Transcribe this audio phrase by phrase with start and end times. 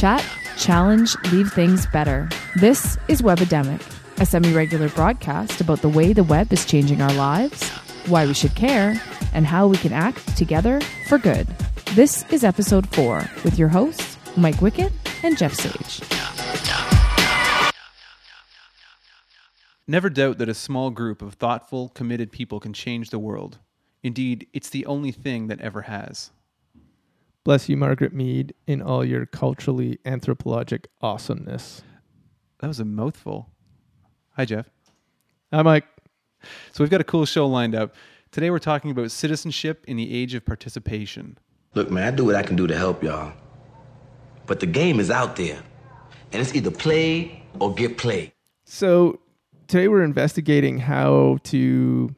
[0.00, 0.24] Chat,
[0.56, 2.26] challenge, leave things better.
[2.56, 3.82] This is Webidemic,
[4.18, 7.68] a semi regular broadcast about the way the web is changing our lives,
[8.08, 8.98] why we should care,
[9.34, 11.46] and how we can act together for good.
[11.92, 14.90] This is episode four with your hosts, Mike Wickett
[15.22, 16.00] and Jeff Sage.
[19.86, 23.58] Never doubt that a small group of thoughtful, committed people can change the world.
[24.02, 26.30] Indeed, it's the only thing that ever has.
[27.42, 31.82] Bless you, Margaret Mead, in all your culturally anthropologic awesomeness.
[32.58, 33.48] That was a mouthful.
[34.36, 34.68] Hi, Jeff.
[35.50, 35.86] Hi, Mike.
[36.72, 37.94] So, we've got a cool show lined up.
[38.30, 41.38] Today, we're talking about citizenship in the age of participation.
[41.74, 43.32] Look, man, I do what I can do to help y'all.
[44.46, 45.62] But the game is out there,
[46.32, 48.32] and it's either play or get played.
[48.64, 49.18] So,
[49.66, 52.14] today we're investigating how to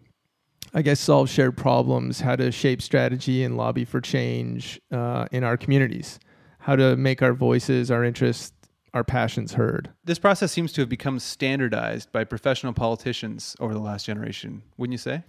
[0.75, 5.45] I guess, solve shared problems, how to shape strategy and lobby for change uh, in
[5.45, 6.19] our communities,
[6.61, 8.53] how to make our voices, our interests,
[8.95, 9.91] our passions heard.
[10.05, 14.93] This process seems to have become standardized by professional politicians over the last generation, wouldn't
[14.93, 15.23] you say?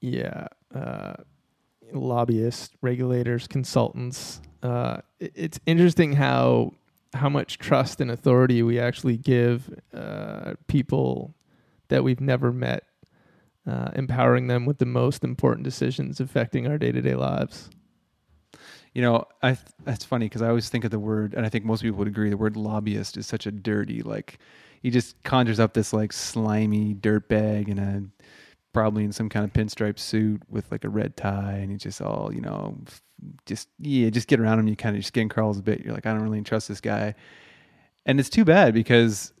[0.00, 0.48] Yeah.
[0.74, 1.14] Uh,
[1.92, 4.40] lobbyists, regulators, consultants.
[4.62, 6.72] Uh, it's interesting how
[7.14, 11.34] how much trust and authority we actually give uh, people
[11.88, 12.84] that we've never met
[13.66, 17.68] uh, empowering them with the most important decisions affecting our day to day lives.
[18.94, 21.64] You know, I that's funny because I always think of the word, and I think
[21.64, 24.38] most people would agree, the word lobbyist is such a dirty, like
[24.82, 28.02] he just conjures up this like slimy dirtbag and a
[28.72, 32.00] probably in some kind of pinstripe suit with like a red tie, and he's just
[32.00, 32.78] all you know,
[33.44, 35.80] just yeah, just get around him, you kind of your skin crawls a bit.
[35.80, 37.14] You're like, I don't really trust this guy,
[38.06, 39.32] and it's too bad because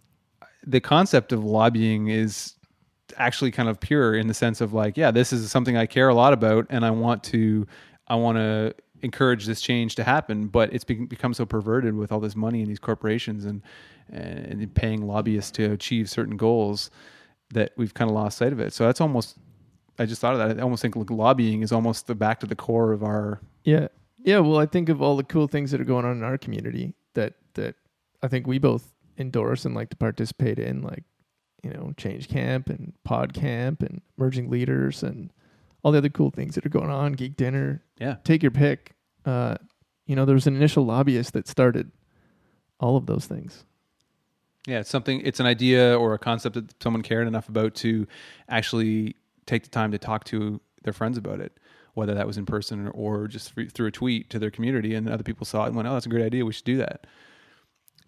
[0.66, 2.54] the concept of lobbying is
[3.16, 6.08] actually kind of pure in the sense of like, yeah, this is something I care
[6.08, 7.66] a lot about, and I want to,
[8.08, 10.46] I want to encourage this change to happen.
[10.48, 13.62] But it's become so perverted with all this money in these corporations and
[14.08, 16.90] and paying lobbyists to achieve certain goals
[17.52, 18.72] that we've kind of lost sight of it.
[18.72, 19.36] So that's almost.
[19.98, 20.58] I just thought of that.
[20.58, 23.40] I almost think lobbying is almost the back to the core of our.
[23.64, 24.40] Yeah, yeah.
[24.40, 26.94] Well, I think of all the cool things that are going on in our community
[27.14, 27.76] that that
[28.22, 31.04] I think we both endorse and like to participate in, like
[31.62, 35.32] you know, Change Camp and Pod Camp and Emerging Leaders and
[35.82, 37.82] all the other cool things that are going on, Geek Dinner.
[37.98, 38.16] Yeah.
[38.24, 38.94] Take your pick.
[39.24, 39.56] Uh,
[40.06, 41.90] you know, there was an initial lobbyist that started
[42.78, 43.64] all of those things.
[44.66, 48.06] Yeah, it's something, it's an idea or a concept that someone cared enough about to
[48.48, 49.14] actually
[49.46, 51.56] take the time to talk to their friends about it,
[51.94, 54.94] whether that was in person or just through a tweet to their community.
[54.94, 56.44] And other people saw it and went, oh, that's a great idea.
[56.44, 57.06] We should do that.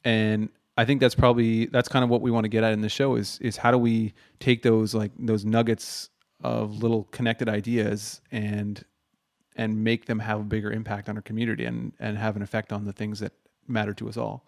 [0.04, 2.82] And I think that's probably that's kind of what we want to get at in
[2.82, 6.08] the show is is how do we take those like those nuggets
[6.40, 8.84] of little connected ideas and
[9.56, 12.72] and make them have a bigger impact on our community and and have an effect
[12.72, 13.32] on the things that
[13.66, 14.46] matter to us all.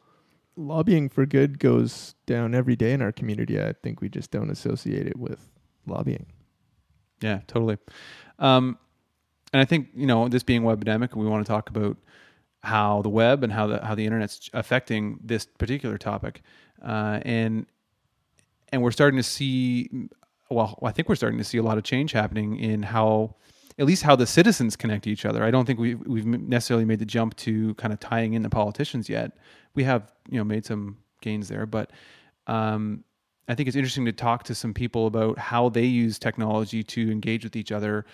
[0.54, 3.60] Lobbying for good goes down every day in our community.
[3.60, 5.50] I think we just don't associate it with
[5.88, 6.26] lobbying.
[7.20, 7.76] Yeah, totally.
[8.38, 8.78] Um,
[9.52, 11.96] and I think you know this being Webidemic, we want to talk about
[12.62, 16.42] how the web and how the how the internet's affecting this particular topic,
[16.82, 17.66] uh, and
[18.72, 19.90] and we're starting to see.
[20.50, 23.36] Well, I think we're starting to see a lot of change happening in how,
[23.78, 25.44] at least how the citizens connect to each other.
[25.44, 28.50] I don't think we've we've necessarily made the jump to kind of tying in the
[28.50, 29.32] politicians yet.
[29.74, 31.92] We have you know made some gains there, but
[32.46, 33.04] um,
[33.48, 37.10] I think it's interesting to talk to some people about how they use technology to
[37.10, 38.04] engage with each other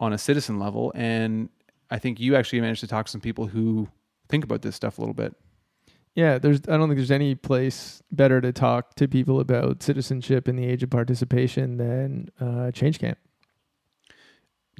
[0.00, 1.48] on a citizen level and
[1.92, 3.86] I think you actually managed to talk to some people who
[4.30, 5.36] think about this stuff a little bit.
[6.14, 6.60] Yeah, there's.
[6.66, 10.66] I don't think there's any place better to talk to people about citizenship in the
[10.66, 13.18] age of participation than uh, Change Camp.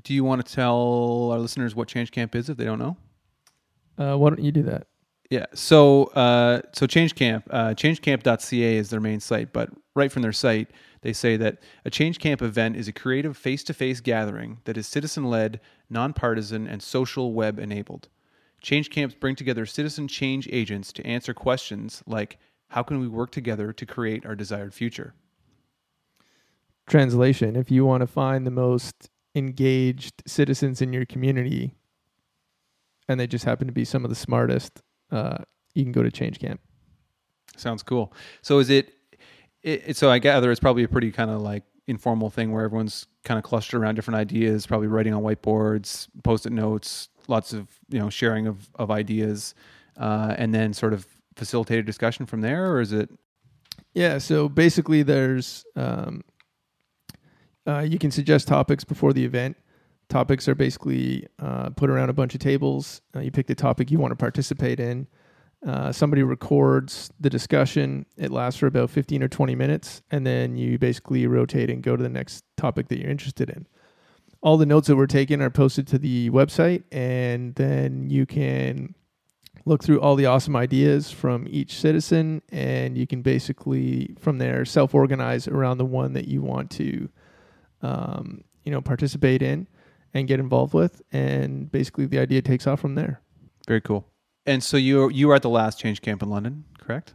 [0.02, 2.96] Do you want to tell our listeners what Change Camp is if they don't know?
[3.98, 4.86] Uh, why don't you do that?
[5.28, 5.46] Yeah.
[5.54, 10.32] So, uh, so Change Camp, uh, changecamp.ca is their main site, but right from their
[10.32, 10.70] site,
[11.02, 14.76] they say that a Change Camp event is a creative face to face gathering that
[14.76, 15.60] is citizen led,
[15.90, 18.08] nonpartisan, and social web enabled.
[18.60, 23.30] Change Camps bring together citizen change agents to answer questions like how can we work
[23.30, 25.14] together to create our desired future?
[26.88, 31.74] Translation If you want to find the most engaged citizens in your community,
[33.08, 34.80] and they just happen to be some of the smartest,
[35.10, 35.38] uh,
[35.74, 36.60] you can go to Change Camp.
[37.56, 38.12] Sounds cool.
[38.40, 38.94] So is it
[39.62, 43.06] it, so I gather it's probably a pretty kind of like informal thing where everyone's
[43.24, 47.98] kind of clustered around different ideas, probably writing on whiteboards, post-it notes, lots of you
[47.98, 49.54] know sharing of of ideas,
[49.96, 51.06] uh, and then sort of
[51.36, 53.10] facilitated discussion from there, or is it?
[53.94, 54.18] Yeah.
[54.18, 56.22] So basically, there's um,
[57.66, 59.56] uh, you can suggest topics before the event.
[60.08, 63.00] Topics are basically uh, put around a bunch of tables.
[63.14, 65.06] Uh, you pick the topic you want to participate in
[65.66, 68.04] Uh, somebody records the discussion.
[68.16, 71.96] It lasts for about 15 or 20 minutes, and then you basically rotate and go
[71.96, 73.66] to the next topic that you're interested in.
[74.40, 78.96] All the notes that were taken are posted to the website, and then you can
[79.64, 84.64] look through all the awesome ideas from each citizen, and you can basically from there
[84.64, 87.08] self organize around the one that you want to,
[87.82, 89.68] um, you know, participate in
[90.12, 93.20] and get involved with, and basically the idea takes off from there.
[93.68, 94.11] Very cool.
[94.44, 97.14] And so you you were at the last change camp in London, correct?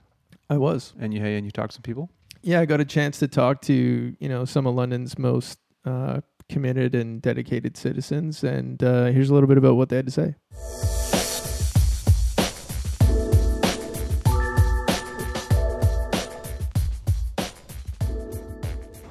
[0.50, 0.94] I was.
[1.00, 2.10] And you and you talked to some people.
[2.42, 6.22] Yeah, I got a chance to talk to you know some of London's most uh,
[6.50, 10.12] committed and dedicated citizens, and uh, here's a little bit about what they had to
[10.12, 10.36] say.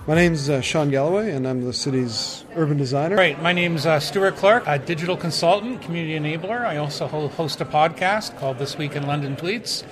[0.06, 3.16] My name's uh, Sean Galloway, and I'm the city's urban designer.
[3.16, 3.40] Right.
[3.40, 6.64] My name's uh, Stuart Clark, a digital consultant, community enabler.
[6.64, 9.84] I also host a podcast called This Week in London Tweets.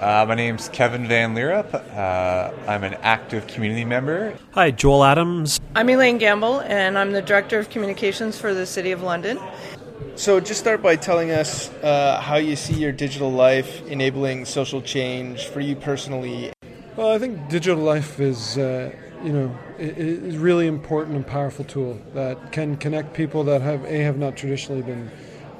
[0.00, 1.72] Uh, my name's Kevin Van Leerup.
[1.96, 4.36] Uh, I'm an active community member.
[4.52, 5.60] Hi, Joel Adams.
[5.76, 9.38] I'm Elaine Gamble, and I'm the Director of Communications for the City of London.
[10.16, 14.82] So, just start by telling us uh, how you see your digital life enabling social
[14.82, 16.52] change for you personally.
[16.96, 18.94] Well, I think digital life is uh,
[19.24, 23.84] you know, it is really important and powerful tool that can connect people that have
[23.84, 25.10] a have not traditionally been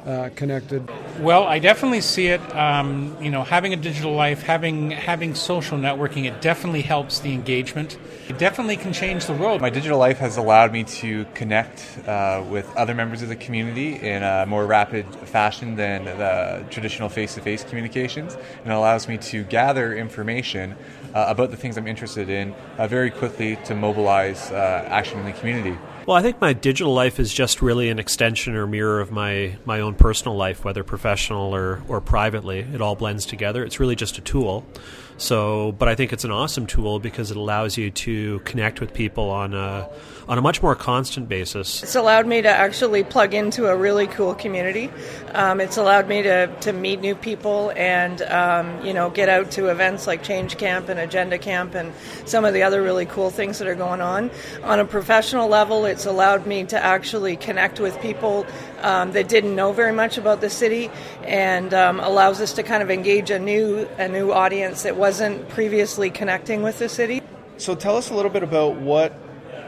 [0.07, 0.89] uh, connected.
[1.21, 2.41] Well, I definitely see it.
[2.55, 7.33] Um, you know, having a digital life, having having social networking, it definitely helps the
[7.33, 7.99] engagement.
[8.29, 9.61] It definitely can change the world.
[9.61, 13.97] My digital life has allowed me to connect uh, with other members of the community
[13.97, 19.45] in a more rapid fashion than the traditional face-to-face communications, and it allows me to
[19.45, 20.75] gather information
[21.15, 25.27] uh, about the things I'm interested in uh, very quickly to mobilize uh, action in
[25.27, 25.79] the community.
[26.07, 29.57] Well, I think my digital life is just really an extension or mirror of my,
[29.65, 32.59] my own personal life, whether professional or, or privately.
[32.59, 33.65] It all blends together.
[33.65, 34.67] It's really just a tool.
[35.17, 38.93] So, but I think it's an awesome tool because it allows you to connect with
[38.93, 39.89] people on a
[40.27, 41.83] on a much more constant basis.
[41.83, 44.91] It's allowed me to actually plug into a really cool community.
[45.33, 49.51] Um, it's allowed me to, to meet new people and um, you know get out
[49.53, 51.93] to events like Change Camp and Agenda Camp and
[52.25, 54.31] some of the other really cool things that are going on.
[54.63, 58.47] On a professional level, it's allowed me to actually connect with people
[58.85, 60.91] um, that didn't know very much about the city
[61.25, 65.49] and um, allows us to kind of engage a new a new audience that wasn't
[65.49, 67.23] previously connecting with the city.
[67.57, 69.13] So tell us a little bit about what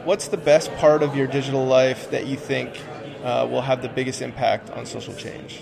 [0.05, 2.79] what's the best part of your digital life that you think
[3.23, 5.61] uh, will have the biggest impact on social change?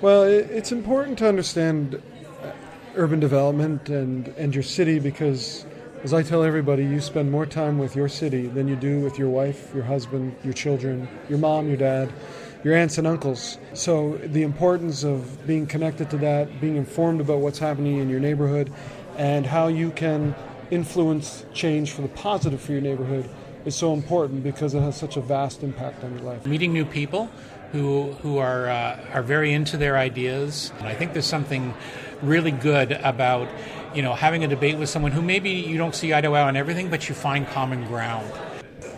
[0.00, 2.00] Well, it's important to understand
[2.42, 2.52] uh,
[2.94, 5.66] urban development and, and your city because,
[6.04, 9.18] as I tell everybody, you spend more time with your city than you do with
[9.18, 12.12] your wife, your husband, your children, your mom, your dad,
[12.62, 13.58] your aunts and uncles.
[13.74, 18.20] So, the importance of being connected to that, being informed about what's happening in your
[18.20, 18.72] neighborhood,
[19.16, 20.34] and how you can
[20.70, 23.28] influence change for the positive for your neighborhood
[23.64, 26.46] is so important because it has such a vast impact on your life.
[26.46, 27.28] Meeting new people
[27.72, 31.74] who who are uh, are very into their ideas, and I think there's something
[32.22, 33.48] really good about
[33.94, 36.42] you know having a debate with someone who maybe you don't see eye to eye
[36.42, 38.30] on everything, but you find common ground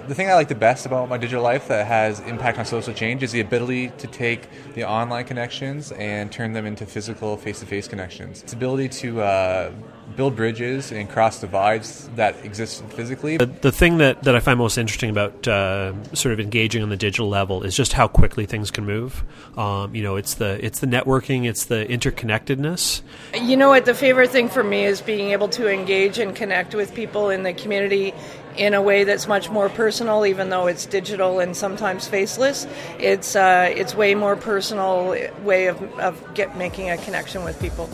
[0.09, 2.95] the thing I like the best about my digital life that has impact on social
[2.95, 7.89] change is the ability to take the online connections and turn them into physical face-to-face
[7.89, 8.43] connections.
[8.43, 9.73] It's ability to uh,
[10.17, 13.37] build bridges and cross divides that exist physically.
[13.37, 16.89] The, the thing that, that I find most interesting about uh, sort of engaging on
[16.89, 19.25] the digital level is just how quickly things can move.
[19.57, 23.03] Um, you know, it's the it's the networking, it's the interconnectedness.
[23.41, 23.85] You know what?
[23.85, 27.43] The favorite thing for me is being able to engage and connect with people in
[27.43, 28.15] the community
[28.57, 32.67] in a way that's much more personal, even though it's digital and sometimes faceless.
[32.99, 37.89] It's uh, it's way more personal way of, of get making a connection with people.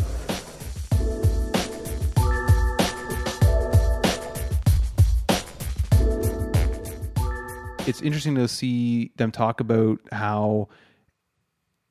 [7.87, 10.69] It's interesting to see them talk about how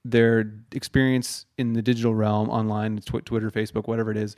[0.05, 4.35] their experience in the digital realm, online, Twitter, Facebook, whatever it is,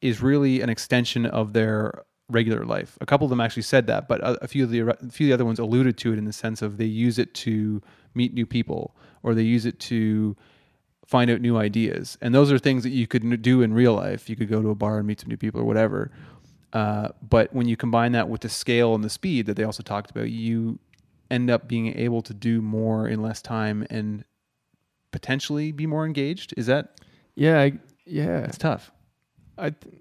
[0.00, 2.98] is really an extension of their regular life.
[3.00, 5.26] A couple of them actually said that, but a, a few of the a few
[5.26, 7.82] of the other ones alluded to it in the sense of they use it to
[8.14, 10.36] meet new people or they use it to
[11.06, 12.16] find out new ideas.
[12.20, 14.30] And those are things that you could do in real life.
[14.30, 16.10] You could go to a bar and meet some new people or whatever.
[16.72, 19.82] Uh, but when you combine that with the scale and the speed that they also
[19.82, 20.78] talked about, you
[21.30, 24.24] end up being able to do more in less time and
[25.10, 26.54] potentially be more engaged.
[26.56, 27.00] Is that?
[27.34, 27.72] Yeah, I,
[28.06, 28.40] yeah.
[28.40, 28.90] It's tough.
[29.58, 29.94] I, th-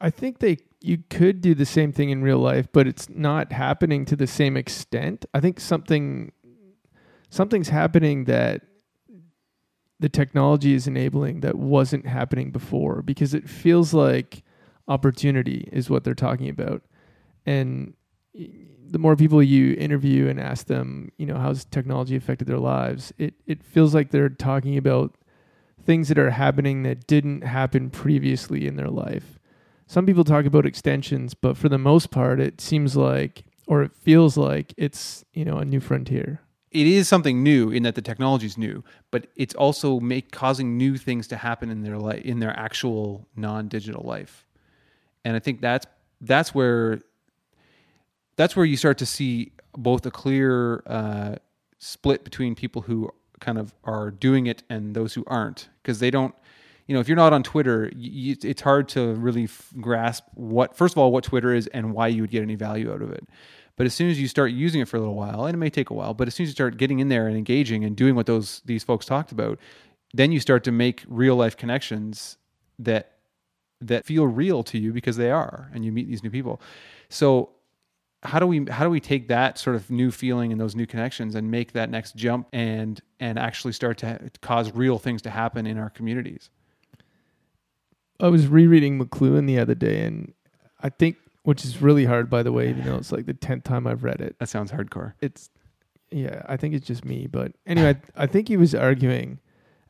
[0.00, 3.52] I think they you could do the same thing in real life, but it's not
[3.52, 5.24] happening to the same extent.
[5.34, 6.32] I think something
[7.30, 8.62] something's happening that
[9.98, 14.42] the technology is enabling that wasn't happening before because it feels like
[14.88, 16.82] opportunity is what they're talking about.
[17.46, 17.94] And
[18.34, 23.12] the more people you interview and ask them, you know, how's technology affected their lives,
[23.18, 25.16] it, it feels like they're talking about
[25.84, 29.35] things that are happening that didn't happen previously in their life.
[29.86, 33.92] Some people talk about extensions, but for the most part, it seems like, or it
[33.94, 36.40] feels like it's, you know, a new frontier
[36.76, 40.76] it is something new in that the technology is new, but it's also make causing
[40.76, 44.46] new things to happen in their life in their actual non-digital life.
[45.24, 45.86] And I think that's
[46.20, 47.00] that's where
[48.36, 51.36] that's where you start to see both a clear uh,
[51.78, 56.10] split between people who kind of are doing it and those who aren't because they
[56.10, 56.34] don't
[56.86, 60.76] you know if you're not on twitter you, it's hard to really f- grasp what
[60.76, 63.10] first of all what twitter is and why you would get any value out of
[63.10, 63.26] it
[63.76, 65.70] but as soon as you start using it for a little while, and it may
[65.70, 67.94] take a while, but as soon as you start getting in there and engaging and
[67.94, 69.58] doing what those these folks talked about,
[70.14, 72.38] then you start to make real life connections
[72.78, 73.12] that
[73.82, 76.60] that feel real to you because they are, and you meet these new people.
[77.10, 77.50] So
[78.22, 80.86] how do we how do we take that sort of new feeling and those new
[80.86, 85.30] connections and make that next jump and and actually start to cause real things to
[85.30, 86.48] happen in our communities?
[88.20, 90.32] I was rereading McLuhan the other day, and
[90.80, 92.70] I think which is really hard, by the way.
[92.70, 94.36] Even though it's like the tenth time I've read it.
[94.38, 95.14] That sounds hardcore.
[95.20, 95.50] It's
[96.10, 97.26] yeah, I think it's just me.
[97.26, 99.40] But anyway, I think he was arguing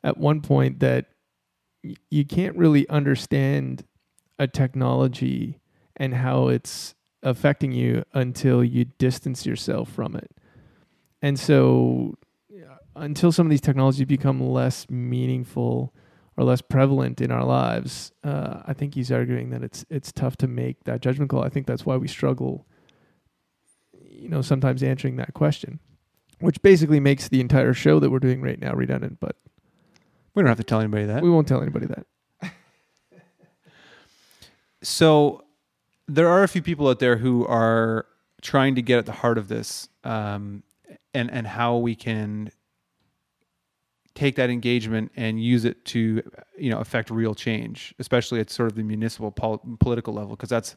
[0.03, 1.07] at one point that
[1.83, 3.85] y- you can't really understand
[4.39, 5.59] a technology
[5.95, 10.31] and how it's affecting you until you distance yourself from it.
[11.21, 12.15] And so,
[12.95, 15.93] until some of these technologies become less meaningful
[16.37, 20.37] or less prevalent in our lives, uh, I think he's arguing that it's it's tough
[20.37, 21.43] to make that judgment call.
[21.43, 22.67] I think that's why we struggle,
[23.91, 25.79] you know, sometimes answering that question,
[26.39, 29.19] which basically makes the entire show that we're doing right now redundant.
[29.19, 29.35] But
[30.35, 31.23] we don't have to tell anybody that.
[31.23, 32.05] We won't tell anybody that.
[34.83, 35.43] so
[36.07, 38.05] there are a few people out there who are
[38.43, 40.61] trying to get at the heart of this, um,
[41.15, 42.51] and and how we can
[44.17, 46.23] take that engagement and use it to
[46.57, 50.49] you know affect real change especially at sort of the municipal pol- political level because
[50.49, 50.75] that's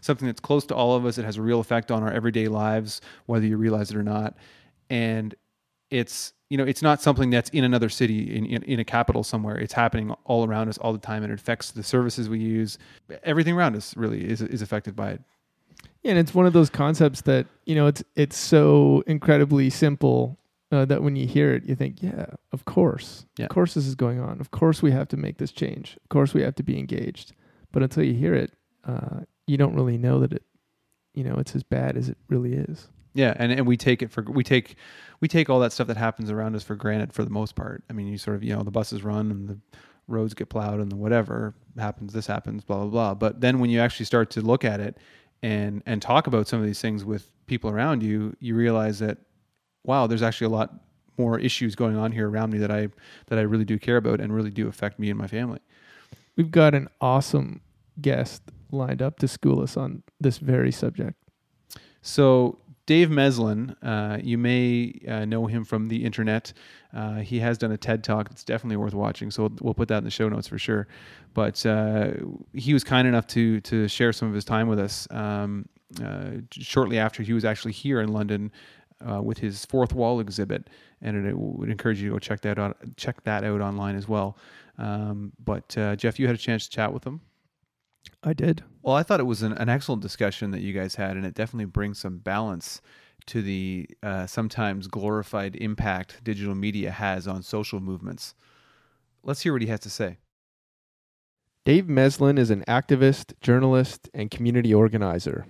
[0.00, 1.18] something that's close to all of us.
[1.18, 4.36] It has a real effect on our everyday lives whether you realize it or not.
[4.88, 5.34] And
[5.90, 9.22] it's you know it's not something that's in another city in, in, in a capital
[9.22, 9.58] somewhere.
[9.58, 11.22] It's happening all around us all the time.
[11.22, 12.78] And it affects the services we use.
[13.24, 15.22] Everything around us really is is affected by it.
[16.02, 20.38] Yeah, and it's one of those concepts that you know it's it's so incredibly simple
[20.72, 23.44] uh, that when you hear it, you think, yeah, of course, yeah.
[23.44, 24.40] of course this is going on.
[24.40, 25.98] Of course we have to make this change.
[26.02, 27.34] Of course we have to be engaged.
[27.72, 28.52] But until you hear it,
[28.84, 30.42] uh, you don't really know that it,
[31.14, 32.88] you know, it's as bad as it really is.
[33.14, 34.76] Yeah, and, and we take it for we take
[35.20, 37.84] we take all that stuff that happens around us for granted for the most part.
[37.90, 39.58] I mean, you sort of you know the buses run and the
[40.08, 43.14] roads get plowed and the whatever happens, this happens, blah blah blah.
[43.14, 44.96] But then when you actually start to look at it
[45.42, 49.18] and and talk about some of these things with people around you, you realize that
[49.84, 50.74] wow, there's actually a lot
[51.18, 52.88] more issues going on here around me that I
[53.26, 55.60] that I really do care about and really do affect me and my family.
[56.36, 57.60] We've got an awesome
[58.00, 61.16] guest lined up to school us on this very subject.
[62.00, 66.52] So Dave Meslin, uh, you may uh, know him from the internet.
[66.92, 69.30] Uh, he has done a TED talk that's definitely worth watching.
[69.30, 70.88] So we'll, we'll put that in the show notes for sure.
[71.32, 72.12] But uh,
[72.54, 75.06] he was kind enough to to share some of his time with us.
[75.10, 75.66] Um,
[76.02, 78.50] uh, shortly after he was actually here in London
[79.08, 80.68] uh, with his fourth wall exhibit,
[81.00, 82.76] and it, would encourage you to go check that out.
[82.96, 84.36] Check that out online as well.
[84.78, 87.20] Um, but uh, Jeff, you had a chance to chat with him.
[88.22, 88.62] I did.
[88.82, 91.34] Well, I thought it was an, an, excellent discussion that you guys had, and it
[91.34, 92.80] definitely brings some balance
[93.26, 98.34] to the uh, sometimes glorified impact digital media has on social movements.
[99.22, 100.18] Let's hear what he has to say.
[101.64, 105.46] Dave Meslin is an activist, journalist, and community organizer.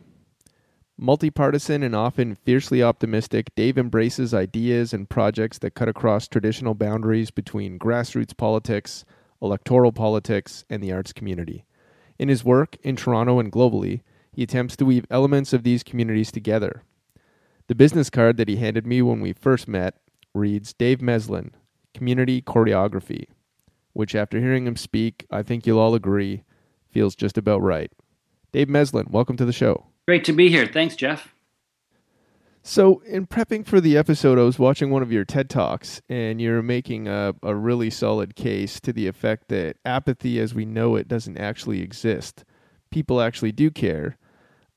[1.00, 7.30] Multipartisan and often fiercely optimistic, Dave embraces ideas and projects that cut across traditional boundaries
[7.30, 9.04] between grassroots politics,
[9.40, 11.64] electoral politics, and the arts community.
[12.18, 16.30] In his work, in Toronto and globally, he attempts to weave elements of these communities
[16.30, 16.82] together.
[17.68, 19.96] The business card that he handed me when we first met
[20.34, 21.52] reads Dave Meslin,
[21.94, 23.26] Community Choreography,
[23.92, 26.44] which, after hearing him speak, I think you'll all agree
[26.90, 27.90] feels just about right.
[28.52, 29.86] Dave Meslin, welcome to the show.
[30.06, 30.66] Great to be here.
[30.66, 31.32] Thanks, Jeff.
[32.64, 36.40] So, in prepping for the episode, I was watching one of your TED Talks, and
[36.40, 40.94] you're making a, a really solid case to the effect that apathy as we know
[40.94, 42.44] it doesn't actually exist.
[42.90, 44.16] People actually do care,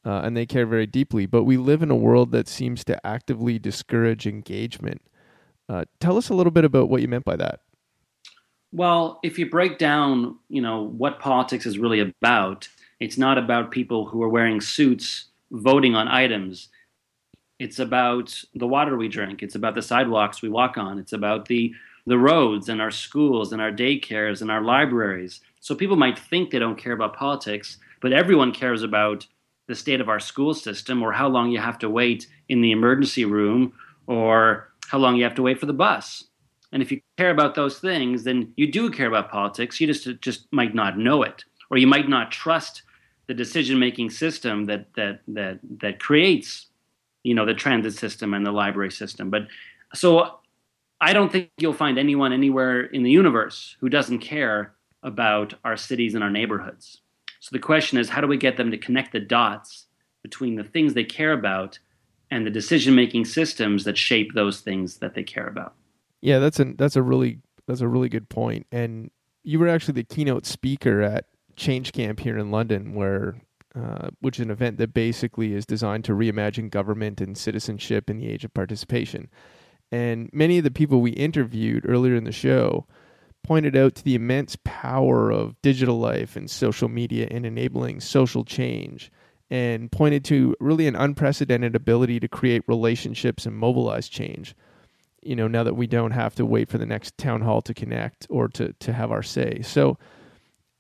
[0.04, 3.06] uh, and they care very deeply, but we live in a world that seems to
[3.06, 5.02] actively discourage engagement.
[5.70, 7.62] Uh, tell us a little bit about what you meant by that.
[8.72, 12.68] Well, if you break down, you know, what politics is really about,
[13.00, 16.70] it's not about people who are wearing suits voting on items.
[17.60, 19.44] It's about the water we drink.
[19.44, 21.00] It's about the sidewalks we walk on.
[21.00, 21.74] It's about the
[22.08, 25.42] the roads and our schools and our daycares and our libraries.
[25.60, 29.26] So people might think they don't care about politics, but everyone cares about
[29.68, 32.72] the state of our school system or how long you have to wait in the
[32.72, 33.74] emergency room
[34.06, 36.26] or how long you have to wait for the bus.
[36.72, 39.80] And if you care about those things, then you do care about politics.
[39.80, 42.84] You just just might not know it, or you might not trust
[43.28, 46.68] the decision-making system that that that that creates,
[47.24, 49.30] you know, the transit system and the library system.
[49.30, 49.48] But
[49.94, 50.40] so
[51.02, 55.78] I don't think you'll find anyone anywhere in the universe who doesn't care about our
[55.78, 57.02] cities and our neighborhoods.
[57.40, 59.86] So the question is, how do we get them to connect the dots
[60.24, 61.78] between the things they care about
[62.32, 65.76] and the decision-making systems that shape those things that they care about?
[66.22, 68.66] Yeah, that's a that's a really that's a really good point.
[68.72, 69.12] And
[69.44, 73.36] you were actually the keynote speaker at Change Camp here in London, where
[73.76, 78.18] uh, which is an event that basically is designed to reimagine government and citizenship in
[78.18, 79.30] the age of participation.
[79.92, 82.88] And many of the people we interviewed earlier in the show
[83.44, 88.44] pointed out to the immense power of digital life and social media in enabling social
[88.44, 89.12] change
[89.52, 94.56] and pointed to really an unprecedented ability to create relationships and mobilize change
[95.22, 97.74] you know now that we don't have to wait for the next town hall to
[97.74, 99.98] connect or to to have our say so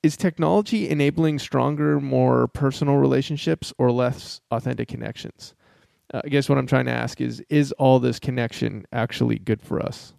[0.05, 5.55] is technology enabling stronger more personal relationships or less authentic connections?
[6.13, 9.59] Uh, i guess what i'm trying to ask is is all this connection actually good
[9.59, 10.13] for us?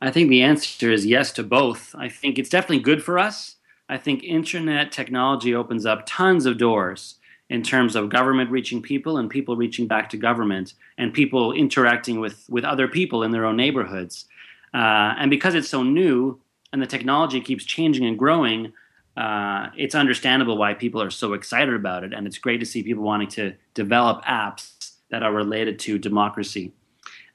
[0.00, 1.92] I think the answer is yes to both.
[1.98, 3.56] I think it's definitely good for us.
[3.88, 7.16] I think internet technology opens up tons of doors
[7.48, 12.20] in terms of government reaching people and people reaching back to government and people interacting
[12.20, 14.26] with, with other people in their own neighborhoods.
[14.74, 16.38] Uh, and because it's so new
[16.72, 18.72] and the technology keeps changing and growing,
[19.16, 22.12] uh, it's understandable why people are so excited about it.
[22.12, 26.72] And it's great to see people wanting to develop apps that are related to democracy.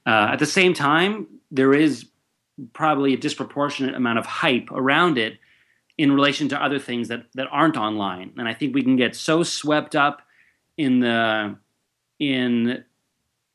[0.05, 2.05] Uh, at the same time, there is
[2.73, 5.39] probably a disproportionate amount of hype around it
[5.97, 8.31] in relation to other things that that aren't online.
[8.37, 10.21] And I think we can get so swept up
[10.77, 11.55] in the
[12.19, 12.83] in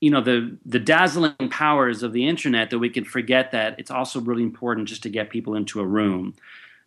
[0.01, 3.91] you know the the dazzling powers of the internet that we can forget that it's
[3.91, 6.35] also really important just to get people into a room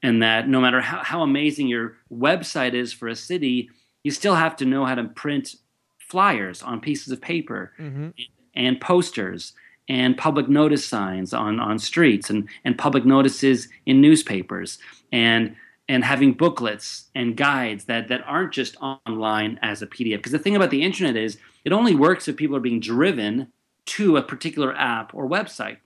[0.02, 3.70] and that no matter how, how amazing your website is for a city
[4.04, 5.56] you still have to know how to print
[5.98, 8.10] flyers on pieces of paper mm-hmm.
[8.56, 9.54] and posters
[9.88, 14.78] and public notice signs on, on streets and, and public notices in newspapers
[15.12, 15.56] and
[15.88, 20.18] and having booklets and guides that, that aren't just online as a PDF.
[20.18, 23.52] Because the thing about the internet is it only works if people are being driven
[23.86, 25.78] to a particular app or website.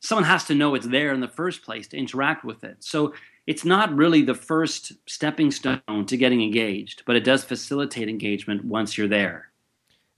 [0.00, 2.76] Someone has to know it's there in the first place to interact with it.
[2.80, 3.14] So
[3.46, 8.64] it's not really the first stepping stone to getting engaged, but it does facilitate engagement
[8.64, 9.50] once you're there.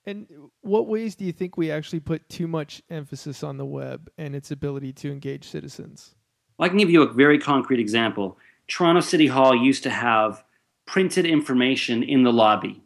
[0.05, 0.27] And
[0.62, 4.35] what ways do you think we actually put too much emphasis on the web and
[4.35, 6.14] its ability to engage citizens?
[6.59, 8.37] Well, I can give you a very concrete example.
[8.66, 10.42] Toronto City Hall used to have
[10.87, 12.83] printed information in the lobby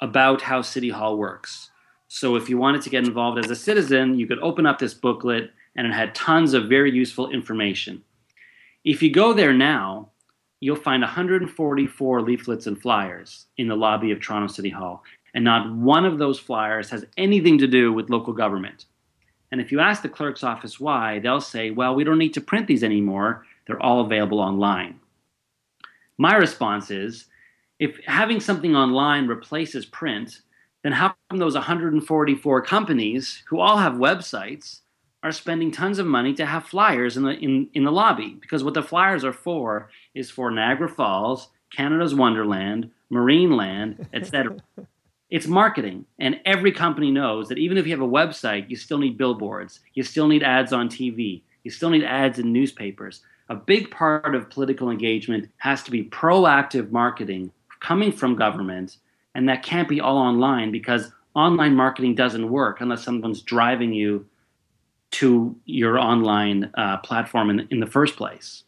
[0.00, 1.70] about how City Hall works.
[2.14, 4.92] So if you wanted to get involved as a citizen, you could open up this
[4.92, 8.02] booklet and it had tons of very useful information.
[8.84, 10.10] If you go there now,
[10.60, 15.74] you'll find 144 leaflets and flyers in the lobby of Toronto City Hall and not
[15.74, 18.84] one of those flyers has anything to do with local government.
[19.50, 22.42] And if you ask the clerk's office why, they'll say, well, we don't need to
[22.42, 23.46] print these anymore.
[23.66, 25.00] They're all available online.
[26.18, 27.24] My response is
[27.78, 30.42] if having something online replaces print,
[30.82, 34.80] then how come those 144 companies who all have websites
[35.22, 38.36] are spending tons of money to have flyers in the in, in the lobby?
[38.40, 44.56] Because what the flyers are for is for Niagara Falls, Canada's Wonderland, Marineland, etc.
[45.32, 46.04] It's marketing.
[46.18, 49.80] And every company knows that even if you have a website, you still need billboards,
[49.94, 53.22] you still need ads on TV, you still need ads in newspapers.
[53.48, 58.98] A big part of political engagement has to be proactive marketing coming from government,
[59.34, 64.26] and that can't be all online because online marketing doesn't work unless someone's driving you
[65.12, 68.64] to your online uh, platform in, in the first place.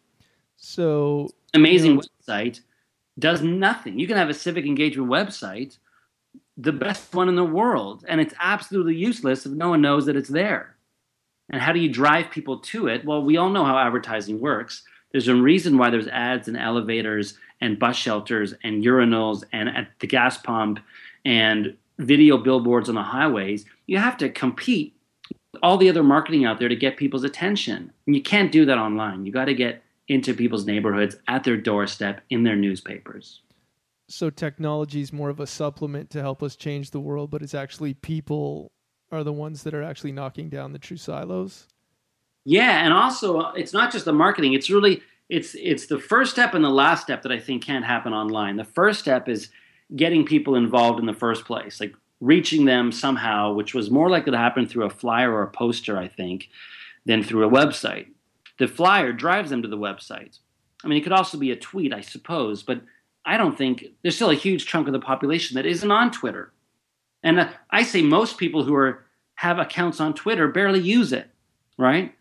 [0.57, 2.61] So, amazing you know, website
[3.18, 3.98] does nothing.
[3.98, 5.79] You can have a civic engagement website
[6.57, 10.16] the best one in the world, and it's absolutely useless if no one knows that
[10.16, 10.77] it's there.
[11.50, 13.05] And how do you drive people to it?
[13.05, 14.83] Well, we all know how advertising works.
[15.12, 19.88] There's a reason why there's ads in elevators and bus shelters and urinals and at
[20.00, 20.80] the gas pump
[21.24, 23.64] and video billboards on the highways.
[23.86, 24.94] You have to compete
[25.52, 27.92] with all the other marketing out there to get people's attention.
[28.06, 29.24] And you can't do that online.
[29.24, 33.40] You got to get into people's neighborhoods at their doorstep in their newspapers.
[34.08, 37.54] So technology is more of a supplement to help us change the world, but it's
[37.54, 38.70] actually people
[39.10, 41.68] are the ones that are actually knocking down the true silos.
[42.44, 44.52] Yeah, and also uh, it's not just the marketing.
[44.52, 45.02] It's really
[45.34, 48.56] it's it's the first step and the last step that I think can't happen online.
[48.56, 49.50] The first step is
[49.96, 54.30] getting people involved in the first place, like reaching them somehow, which was more likely
[54.30, 56.48] to happen through a flyer or a poster, I think,
[57.04, 58.06] than through a website.
[58.58, 60.38] The flyer drives them to the website.
[60.84, 62.80] I mean, it could also be a tweet, I suppose, but
[63.26, 66.52] I don't think there's still a huge chunk of the population that isn't on Twitter.
[67.24, 69.04] And uh, I say most people who are
[69.36, 71.28] have accounts on Twitter barely use it,
[71.76, 72.14] right?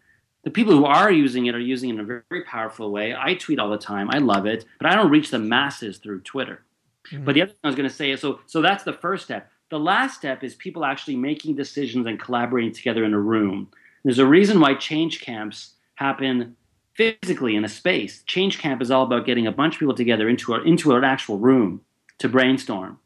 [0.43, 3.15] The people who are using it are using it in a very, very powerful way.
[3.15, 4.09] I tweet all the time.
[4.11, 6.63] I love it, but I don't reach the masses through Twitter.
[7.11, 7.25] Mm-hmm.
[7.25, 9.25] But the other thing I was going to say is so so that's the first
[9.25, 9.49] step.
[9.69, 13.69] The last step is people actually making decisions and collaborating together in a room.
[14.03, 16.55] There's a reason why change camps happen
[16.93, 18.21] physically in a space.
[18.23, 21.03] Change camp is all about getting a bunch of people together into a, into an
[21.03, 21.81] actual room
[22.19, 22.99] to brainstorm.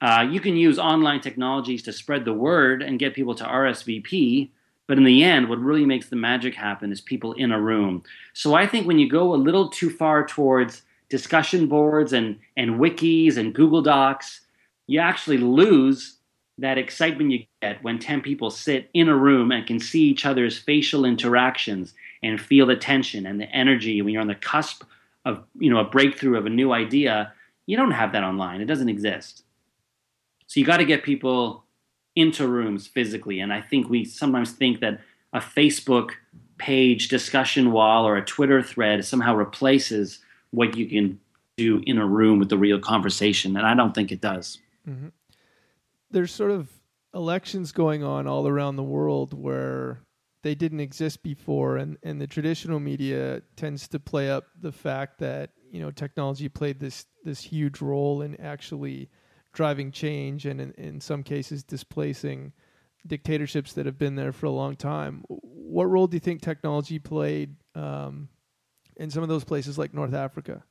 [0.00, 4.50] Uh, you can use online technologies to spread the word and get people to RSVP,
[4.88, 8.02] but in the end, what really makes the magic happen is people in a room.
[8.32, 12.80] So I think when you go a little too far towards discussion boards and, and
[12.80, 14.40] wikis and Google Docs,
[14.86, 16.16] you actually lose
[16.58, 20.26] that excitement you get when 10 people sit in a room and can see each
[20.26, 24.02] other's facial interactions and feel the tension and the energy.
[24.02, 24.82] When you're on the cusp
[25.24, 27.32] of you know a breakthrough of a new idea
[27.68, 28.62] you don't have that online.
[28.62, 29.44] It doesn't exist.
[30.46, 31.64] So you got to get people
[32.18, 35.00] into rooms physically and i think we sometimes think that
[35.32, 36.10] a facebook
[36.58, 40.18] page discussion wall or a twitter thread somehow replaces
[40.50, 41.18] what you can
[41.58, 44.58] do in a room with the real conversation, and I don't think it does.
[44.88, 45.08] Mm-hmm.
[46.10, 46.70] There's sort of
[47.12, 50.00] elections going on all around the world where
[50.42, 55.18] they didn't exist before, and and the traditional media tends to play up the fact
[55.18, 59.10] that you know technology played this this huge role in actually
[59.58, 62.52] driving change and in, in some cases displacing
[63.08, 65.24] dictatorships that have been there for a long time.
[65.26, 68.28] What role do you think technology played um,
[68.98, 70.62] in some of those places like North Africa?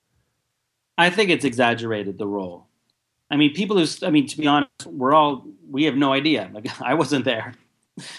[0.97, 2.67] I think it's exaggerated the role.
[3.30, 6.50] I mean, people who, I mean, to be honest, we're all, we have no idea.
[6.54, 7.56] Like, I wasn't there.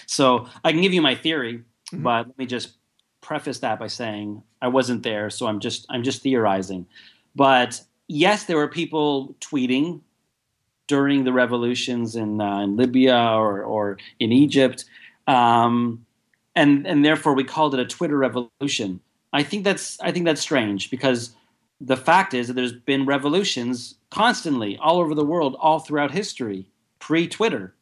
[0.05, 2.03] So I can give you my theory, mm-hmm.
[2.03, 2.77] but let me just
[3.21, 5.31] preface that by saying I wasn't there.
[5.31, 6.85] So I'm just, I'm just theorizing.
[7.35, 10.01] But yes, there were people tweeting
[10.89, 14.83] during the revolutions in, uh, in Libya or, or in Egypt.
[15.27, 16.05] Um,
[16.55, 18.99] and, and therefore we called it a Twitter revolution.
[19.31, 21.35] I think that's I think that's strange because
[21.79, 26.65] the fact is that there's been revolutions constantly all over the world, all throughout history,
[26.97, 27.73] pre Twitter.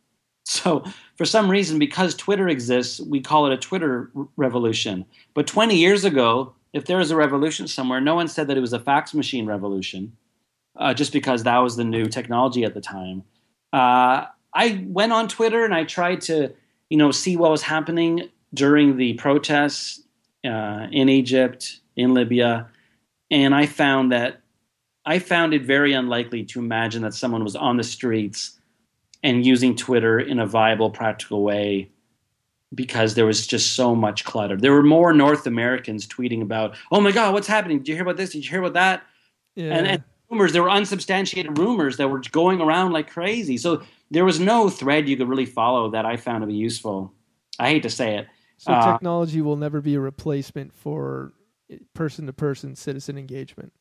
[0.49, 0.85] So,
[1.17, 5.05] for some reason, because Twitter exists, we call it a Twitter revolution.
[5.33, 8.61] But 20 years ago, if there was a revolution somewhere, no one said that it
[8.61, 10.15] was a fax machine revolution,
[10.77, 13.23] uh, just because that was the new technology at the time.
[13.73, 16.53] Uh, I went on Twitter and I tried to,
[16.89, 20.01] you know, see what was happening during the protests
[20.45, 22.67] uh, in Egypt, in Libya,
[23.29, 24.41] and I found that
[25.05, 28.59] I found it very unlikely to imagine that someone was on the streets
[29.23, 31.89] and using Twitter in a viable, practical way
[32.75, 34.57] because there was just so much clutter.
[34.57, 37.79] There were more North Americans tweeting about, "Oh my God, what's happening?
[37.79, 38.31] Did you hear about this?
[38.31, 39.03] Did you hear about that?"
[39.55, 39.73] Yeah.
[39.73, 40.53] And, and rumors.
[40.53, 43.57] There were unsubstantiated rumors that were going around like crazy.
[43.57, 47.13] So there was no thread you could really follow that I found to be useful.
[47.59, 48.27] I hate to say it.
[48.57, 51.33] So uh, technology will never be a replacement for
[51.93, 53.73] person to person citizen engagement.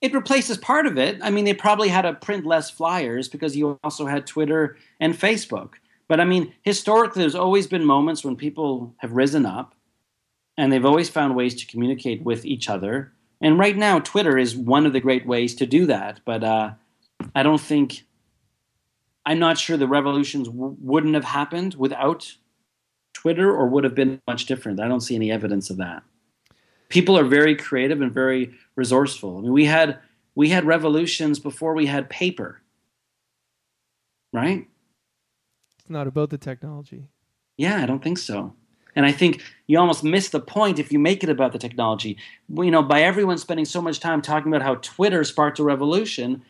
[0.00, 1.18] It replaces part of it.
[1.22, 5.14] I mean, they probably had to print less flyers because you also had Twitter and
[5.14, 5.74] Facebook.
[6.08, 9.74] But I mean, historically, there's always been moments when people have risen up
[10.56, 13.12] and they've always found ways to communicate with each other.
[13.40, 16.20] And right now, Twitter is one of the great ways to do that.
[16.24, 16.72] But uh,
[17.34, 18.04] I don't think,
[19.24, 22.34] I'm not sure the revolutions w- wouldn't have happened without
[23.14, 24.80] Twitter or would have been much different.
[24.80, 26.02] I don't see any evidence of that.
[26.88, 29.38] People are very creative and very resourceful.
[29.38, 29.98] I mean, we had
[30.34, 32.60] we had revolutions before we had paper,
[34.32, 34.66] right?
[35.78, 37.08] It's not about the technology.
[37.56, 38.54] Yeah, I don't think so.
[38.96, 42.16] And I think you almost miss the point if you make it about the technology.
[42.48, 46.42] You know, by everyone spending so much time talking about how Twitter sparked a revolution,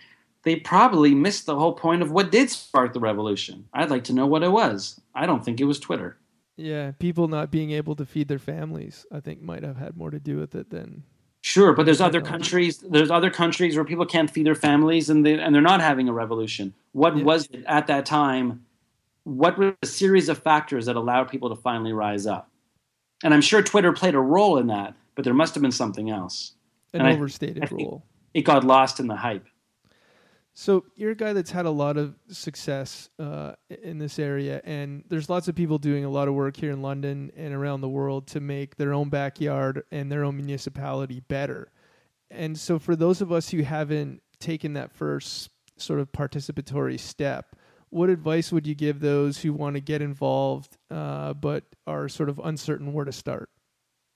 [0.42, 3.68] they probably missed the whole point of what did spark the revolution.
[3.72, 5.00] I'd like to know what it was.
[5.14, 6.16] I don't think it was Twitter.
[6.56, 10.10] Yeah, people not being able to feed their families, I think, might have had more
[10.10, 11.04] to do with it than.
[11.42, 12.78] Sure, but there's other countries.
[12.78, 16.08] There's other countries where people can't feed their families, and they and they're not having
[16.08, 16.74] a revolution.
[16.92, 17.24] What yeah.
[17.24, 18.66] was it at that time?
[19.24, 22.50] What were the series of factors that allowed people to finally rise up?
[23.22, 24.94] And I'm sure Twitter played a role in that.
[25.14, 26.52] but there must have been something else.
[26.94, 28.04] An And overstated I think role.
[28.32, 29.46] It got lost in the hype.
[30.54, 33.52] So you're a guy that's had a lot of success uh,
[33.82, 36.82] in this area, and there's lots of people doing a lot of work here in
[36.82, 41.70] London and around the world to make their own backyard and their own municipality better.
[42.30, 47.56] And so, for those of us who haven't taken that first sort of participatory step,
[47.90, 52.28] what advice would you give those who want to get involved uh, but are sort
[52.28, 53.50] of uncertain where to start?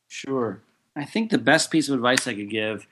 [0.08, 0.62] Sure.
[0.96, 2.86] I think the best piece of advice I could give,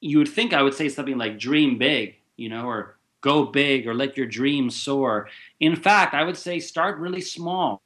[0.00, 3.86] you would think I would say something like dream big, you know, or go big
[3.86, 5.28] or let your dreams soar.
[5.60, 7.80] In fact, I would say start really small.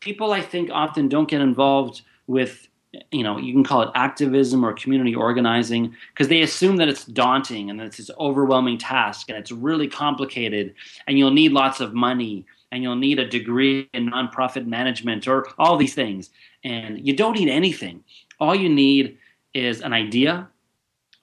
[0.00, 2.68] People, I think, often don't get involved with,
[3.10, 7.04] you know, you can call it activism or community organizing because they assume that it's
[7.04, 10.74] daunting and that it's this overwhelming task and it's really complicated
[11.06, 15.46] and you'll need lots of money and you'll need a degree in nonprofit management or
[15.58, 16.30] all these things.
[16.64, 18.04] And you don't need anything.
[18.40, 19.18] All you need
[19.54, 20.48] is an idea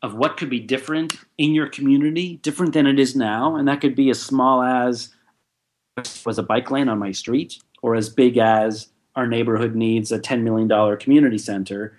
[0.01, 3.55] of what could be different in your community, different than it is now.
[3.55, 5.10] And that could be as small as
[6.25, 8.88] was a bike lane on my street, or as big as
[9.19, 11.97] our neighborhood needs a $10 million community center.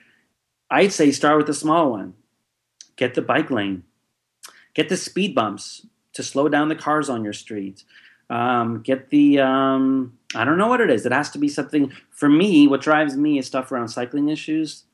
[0.70, 2.14] I'd say start with a small one.
[2.96, 3.85] Get the bike lane.
[4.74, 7.85] Get the speed bumps to slow down the cars on your street.
[8.30, 11.04] Um, get the um, I don't know what it is.
[11.04, 12.66] It has to be something for me.
[12.66, 14.85] What drives me is stuff around cycling issues,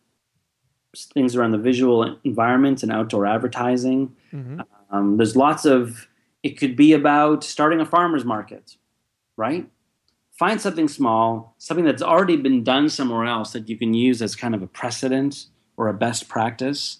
[1.14, 4.16] things around the visual environment and outdoor advertising.
[4.32, 4.60] Mm-hmm.
[4.90, 6.08] Um, there's lots of.
[6.42, 8.76] It could be about starting a farmers market,
[9.36, 9.68] right?
[10.38, 14.36] Find something small, something that's already been done somewhere else that you can use as
[14.36, 15.46] kind of a precedent
[15.78, 16.98] or a best practice,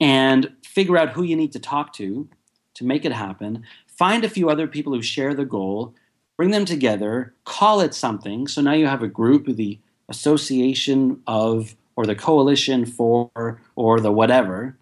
[0.00, 2.28] and figure out who you need to talk to
[2.74, 3.64] to make it happen.
[3.86, 5.94] Find a few other people who share the goal,
[6.36, 8.48] bring them together, call it something.
[8.48, 14.10] So now you have a group, the association of, or the coalition for, or the
[14.10, 14.76] whatever.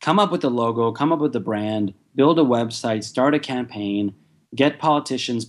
[0.00, 3.38] Come up with the logo, come up with the brand, build a website, start a
[3.38, 4.14] campaign,
[4.54, 5.46] get politicians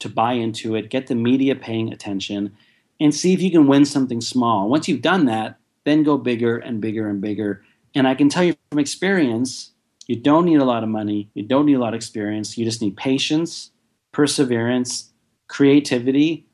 [0.00, 2.56] to buy into it, get the media paying attention,
[2.98, 4.68] and see if you can win something small.
[4.68, 7.62] Once you've done that, then go bigger and bigger and bigger.
[7.94, 9.70] And I can tell you from experience,
[10.06, 12.64] you don't need a lot of money, you don't need a lot of experience, you
[12.64, 13.70] just need patience,
[14.12, 15.12] perseverance,
[15.48, 16.46] creativity,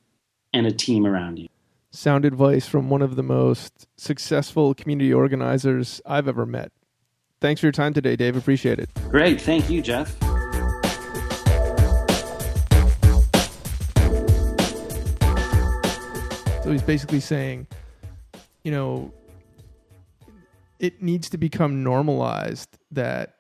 [0.53, 1.49] and a team around you.
[1.91, 6.73] Sound advice from one of the most successful community organizers I've ever met.
[7.41, 8.37] Thanks for your time today, Dave.
[8.37, 8.91] Appreciate it.
[9.11, 9.41] Great.
[9.41, 10.17] Thank you, Jeff.
[16.67, 17.69] So he's basically saying,
[18.65, 19.13] you know,
[20.81, 23.37] it needs to become normalized that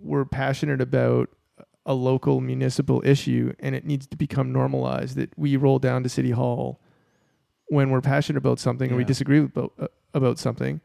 [0.00, 1.28] we're passionate about
[1.86, 6.08] a local municipal issue and it needs to become normalized that we roll down to
[6.08, 6.80] city hall
[7.66, 9.08] when we're passionate about something or we Yeah.
[9.08, 10.80] disagree about, uh, about something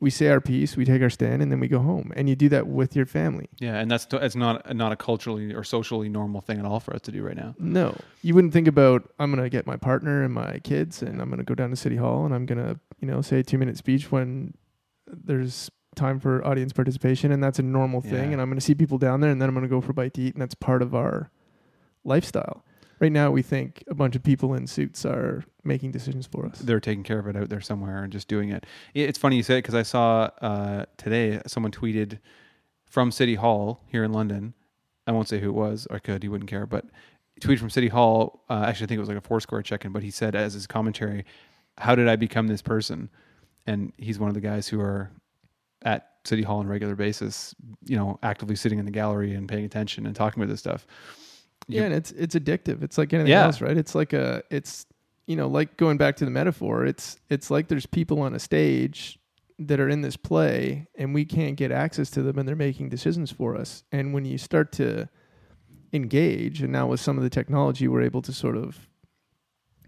[0.00, 2.36] we say our piece we take our stand and then we go home and you
[2.36, 6.08] do that with your family Yeah, and that's it's not not a culturally or socially
[6.08, 7.54] normal thing at all for us to do right now.
[7.58, 11.30] No, you wouldn't think about I'm gonna get my partner and my kids, and I'm
[11.30, 13.76] gonna go down to City Hall, and I'm gonna you know say a two minute
[13.78, 14.54] speech when
[15.06, 18.32] there's time for audience participation, and that's a normal thing, Yeah.
[18.32, 20.14] and I'm gonna see people down there, and then I'm gonna go for a bite
[20.14, 21.30] to eat, and that's part of our
[22.04, 22.64] lifestyle.
[23.04, 26.58] Right now, we think a bunch of people in suits are making decisions for us.
[26.60, 28.64] They're taking care of it out there somewhere and just doing it.
[28.94, 32.18] It- It's funny you say it because I saw uh, today someone tweeted
[32.86, 34.54] from City Hall here in London.
[35.06, 35.86] I won't say who it was.
[35.90, 36.22] I could.
[36.22, 36.64] He wouldn't care.
[36.64, 36.86] But
[37.42, 38.42] tweeted from City Hall.
[38.48, 39.92] Uh, actually, I think it was like a Foursquare check-in.
[39.92, 41.26] But he said as his commentary,
[41.76, 43.10] "How did I become this person?"
[43.66, 45.10] And he's one of the guys who are
[45.82, 47.54] at City Hall on a regular basis.
[47.84, 50.86] You know, actively sitting in the gallery and paying attention and talking about this stuff.
[51.68, 52.82] Yeah, and it's it's addictive.
[52.82, 53.44] It's like anything Yeah.
[53.44, 53.76] else, right?
[53.76, 54.86] It's like a it's
[55.26, 58.38] you know, like going back to the metaphor, it's it's like there's people on a
[58.38, 59.18] stage
[59.58, 62.88] that are in this play and we can't get access to them and they're making
[62.88, 63.84] decisions for us.
[63.92, 65.08] And when you start to
[65.92, 68.88] engage and now with some of the technology we're able to sort of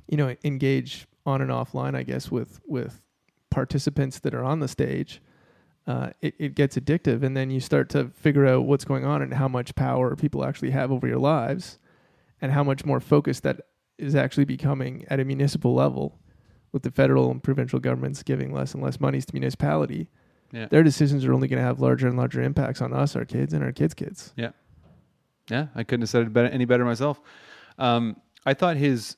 [0.08, 3.02] you know, engage on and offline, I guess, with with
[3.50, 5.20] participants that are on the stage,
[5.86, 7.22] uh, it, it gets addictive.
[7.22, 10.44] And then you start to figure out what's going on and how much power people
[10.44, 11.78] actually have over your lives
[12.40, 13.60] and how much more focused that
[13.98, 16.18] is actually becoming at a municipal level
[16.72, 20.08] with the federal and provincial governments giving less and less monies to municipality.
[20.52, 20.66] Yeah.
[20.66, 23.52] Their decisions are only going to have larger and larger impacts on us, our kids,
[23.52, 24.32] and our kids' kids.
[24.36, 24.50] Yeah,
[25.50, 27.20] yeah, I couldn't have said it better, any better myself.
[27.78, 29.16] Um, I thought his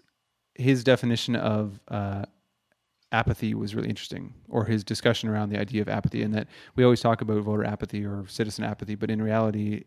[0.54, 2.24] his definition of uh,
[3.12, 6.84] apathy was really interesting, or his discussion around the idea of apathy, and that we
[6.84, 9.84] always talk about voter apathy or citizen apathy, but in reality,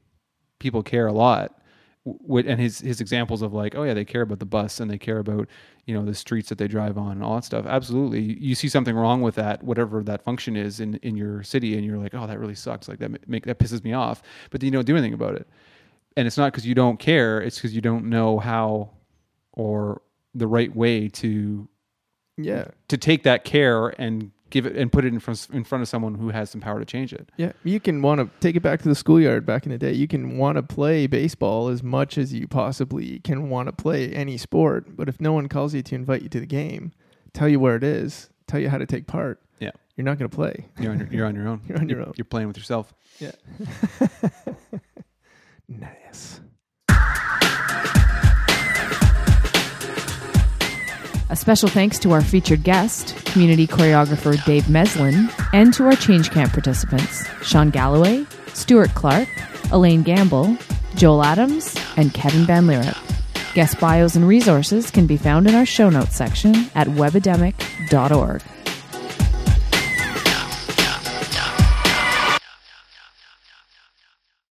[0.60, 1.62] people care a lot,
[2.06, 4.98] and his his examples of like oh yeah they care about the bus and they
[4.98, 5.48] care about
[5.86, 7.66] you know the streets that they drive on and all that stuff.
[7.68, 8.22] Absolutely.
[8.40, 11.86] You see something wrong with that whatever that function is in in your city and
[11.86, 12.88] you're like oh that really sucks.
[12.88, 14.24] Like that make that pisses me off.
[14.50, 15.48] But then you don't do anything about it.
[16.18, 17.40] And it's not because you don't care.
[17.40, 18.92] It's because you don't know how
[19.54, 20.02] or
[20.34, 21.68] the right way to
[22.38, 22.66] Yeah.
[22.88, 25.88] to take that care and give it and put it in front in front of
[25.88, 28.62] someone who has some power to change it Yeah, you can want to take it
[28.62, 29.94] back to the schoolyard back in the day.
[29.94, 34.12] You can want to play baseball as much as you possibly can want to play
[34.14, 36.92] any sport, but if no one calls you to invite you to the game,
[37.34, 40.30] tell you where it is, tell you how to take part, yeah you're not going
[40.30, 40.66] to play.
[40.80, 42.14] you're on your, you're on your own You're on your own.
[42.18, 43.32] you're playing with yourself Yeah.
[45.68, 46.40] nice.
[51.32, 56.30] A special thanks to our featured guest, community choreographer Dave Meslin, and to our Change
[56.30, 59.30] Camp participants, Sean Galloway, Stuart Clark,
[59.72, 60.58] Elaine Gamble,
[60.96, 63.54] Joel Adams, and Kevin Van Lierop.
[63.54, 68.42] Guest bios and resources can be found in our show notes section at webidemic.org.